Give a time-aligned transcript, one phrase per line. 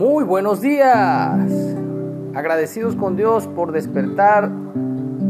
[0.00, 1.52] Muy buenos días.
[2.34, 4.50] Agradecidos con Dios por despertar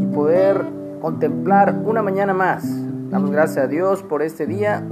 [0.01, 0.65] y poder
[1.01, 2.63] contemplar una mañana más.
[3.11, 4.87] Damos gracias a Dios por este día.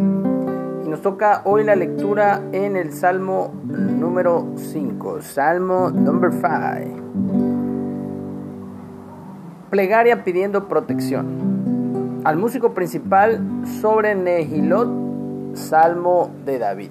[0.85, 5.23] Y nos toca hoy la lectura en el Salmo número 5.
[5.23, 6.49] Salmo number 5.
[9.71, 12.23] Plegaria pidiendo protección.
[12.25, 13.41] Al músico principal
[13.81, 16.91] sobre Nehilot, Salmo de David.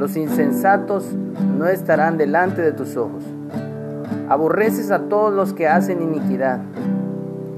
[0.00, 1.14] Los insensatos
[1.58, 3.22] no estarán delante de tus ojos.
[4.30, 6.60] Aborreces a todos los que hacen iniquidad.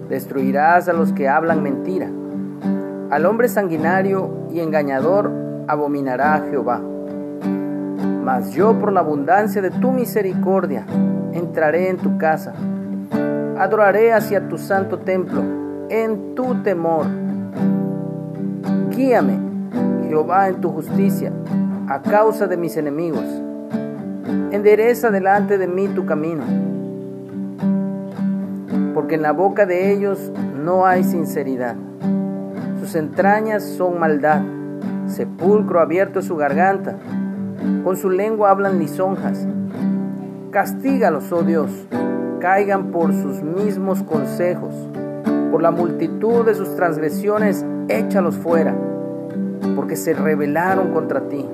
[0.08, 2.10] Destruirás a los que hablan mentira.
[3.12, 5.30] Al hombre sanguinario y engañador
[5.68, 6.80] abominará Jehová.
[8.24, 10.84] Mas yo por la abundancia de tu misericordia
[11.32, 12.54] entraré en tu casa.
[13.56, 15.44] Adoraré hacia tu santo templo
[15.90, 17.06] en tu temor.
[18.90, 19.38] Guíame,
[20.08, 21.30] Jehová, en tu justicia
[21.88, 23.24] a causa de mis enemigos.
[24.50, 26.42] Endereza delante de mí tu camino,
[28.94, 31.76] porque en la boca de ellos no hay sinceridad.
[32.80, 34.42] Sus entrañas son maldad,
[35.06, 36.96] sepulcro abierto es su garganta,
[37.84, 39.46] con su lengua hablan lisonjas.
[40.50, 41.88] Castígalos, oh Dios,
[42.40, 44.74] caigan por sus mismos consejos,
[45.50, 48.74] por la multitud de sus transgresiones, échalos fuera,
[49.74, 51.48] porque se rebelaron contra ti.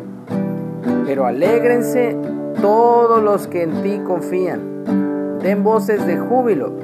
[1.09, 2.15] Pero alégrense
[2.61, 5.39] todos los que en ti confían.
[5.43, 6.75] Den voces de júbilo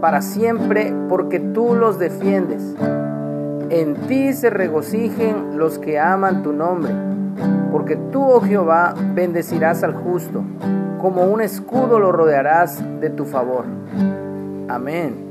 [0.00, 2.74] para siempre porque tú los defiendes.
[3.70, 6.92] En ti se regocijen los que aman tu nombre,
[7.70, 10.42] porque tú, oh Jehová, bendecirás al justo,
[11.00, 13.64] como un escudo lo rodearás de tu favor.
[14.68, 15.24] Amén.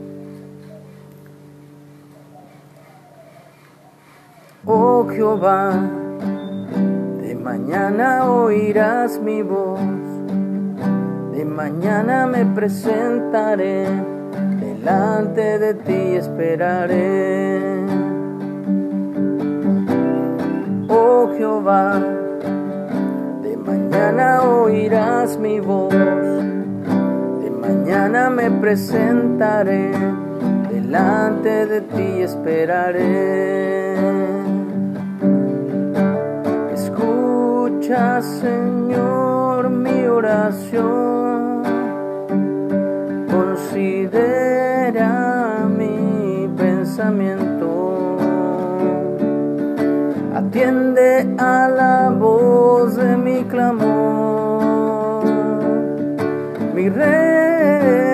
[4.65, 5.73] Oh Jehová,
[7.57, 9.79] mañana oirás mi voz,
[11.31, 13.85] de mañana me presentaré,
[14.59, 17.85] delante de ti esperaré.
[20.89, 22.03] Oh Jehová,
[23.41, 29.91] de mañana oirás mi voz, de mañana me presentaré,
[30.69, 33.55] delante de ti esperaré.
[37.85, 41.61] Escucha, Señor, mi oración.
[43.29, 45.07] Considera
[45.69, 48.17] mi pensamiento.
[50.33, 55.23] Atiende a la voz de mi clamor.
[56.73, 58.04] Mi rey,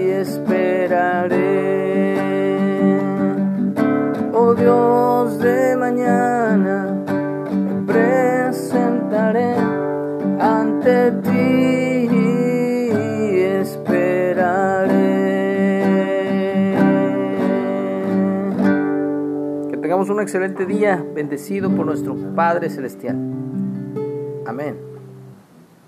[0.00, 1.38] y esperaré.
[4.34, 6.76] Oh Dios de mañana,
[7.64, 9.54] me presentaré
[10.40, 11.42] ante ti.
[19.92, 23.14] Tengamos un excelente día, bendecido por nuestro Padre Celestial.
[24.46, 24.91] Amén.